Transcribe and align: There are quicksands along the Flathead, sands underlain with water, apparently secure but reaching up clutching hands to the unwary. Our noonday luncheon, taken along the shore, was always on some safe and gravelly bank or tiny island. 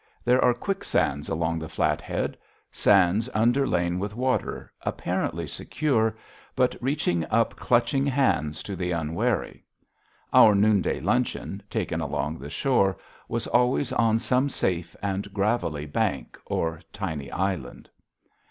There 0.25 0.43
are 0.43 0.55
quicksands 0.55 1.29
along 1.29 1.59
the 1.59 1.69
Flathead, 1.69 2.35
sands 2.71 3.29
underlain 3.35 3.99
with 3.99 4.15
water, 4.15 4.71
apparently 4.81 5.45
secure 5.45 6.15
but 6.55 6.75
reaching 6.81 7.23
up 7.25 7.55
clutching 7.55 8.07
hands 8.07 8.63
to 8.63 8.75
the 8.75 8.93
unwary. 8.93 9.63
Our 10.33 10.55
noonday 10.55 11.01
luncheon, 11.01 11.61
taken 11.69 12.01
along 12.01 12.39
the 12.39 12.49
shore, 12.49 12.97
was 13.29 13.45
always 13.45 13.93
on 13.93 14.17
some 14.17 14.49
safe 14.49 14.95
and 15.03 15.31
gravelly 15.35 15.85
bank 15.85 16.35
or 16.47 16.81
tiny 16.93 17.29
island. 17.31 17.87